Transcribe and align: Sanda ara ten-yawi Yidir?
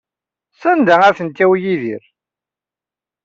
Sanda 0.61 0.93
ara 1.01 1.17
ten-yawi 1.19 1.57
Yidir? 1.63 2.03